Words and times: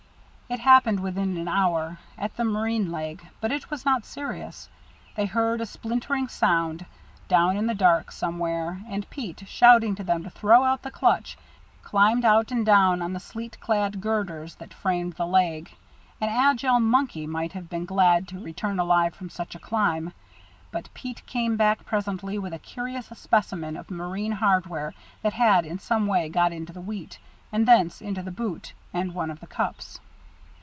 It 0.53 0.59
happened 0.59 0.99
within 0.99 1.37
an 1.37 1.47
hour, 1.47 1.97
at 2.17 2.35
the 2.35 2.43
marine 2.43 2.91
leg, 2.91 3.25
but 3.39 3.53
it 3.53 3.69
was 3.71 3.85
not 3.85 4.03
serious. 4.05 4.67
They 5.15 5.25
heard 5.25 5.61
a 5.61 5.65
splintering 5.65 6.27
sound, 6.27 6.85
down 7.29 7.55
in 7.55 7.67
the 7.67 7.73
dark, 7.73 8.11
somewhere, 8.11 8.81
and 8.89 9.09
Pete, 9.09 9.45
shouting 9.47 9.95
to 9.95 10.03
them 10.03 10.25
to 10.25 10.29
throw 10.29 10.65
out 10.65 10.81
the 10.81 10.91
clutch, 10.91 11.37
climbed 11.83 12.25
out 12.25 12.51
and 12.51 12.65
down 12.65 13.01
on 13.01 13.13
the 13.13 13.19
sleet 13.21 13.61
clad 13.61 14.01
girders 14.01 14.55
that 14.55 14.73
framed 14.73 15.13
the 15.13 15.25
leg. 15.25 15.73
An 16.19 16.27
agile 16.27 16.81
monkey 16.81 17.25
might 17.25 17.53
have 17.53 17.69
been 17.69 17.85
glad 17.85 18.27
to 18.27 18.43
return 18.43 18.77
alive 18.77 19.15
from 19.15 19.29
such 19.29 19.55
a 19.55 19.57
climb, 19.59 20.11
but 20.69 20.89
Pete 20.93 21.25
came 21.25 21.55
back 21.55 21.85
presently 21.85 22.37
with 22.37 22.53
a 22.53 22.59
curious 22.59 23.05
specimen 23.17 23.77
of 23.77 23.89
marine 23.89 24.33
hardware 24.33 24.93
that 25.21 25.31
had 25.31 25.65
in 25.65 25.79
some 25.79 26.07
way 26.07 26.27
got 26.27 26.51
into 26.51 26.73
the 26.73 26.81
wheat, 26.81 27.19
and 27.53 27.65
thence 27.65 28.01
into 28.01 28.21
the 28.21 28.31
boot 28.31 28.73
and 28.93 29.13
one 29.13 29.31
of 29.31 29.39
the 29.39 29.47
cups. 29.47 30.01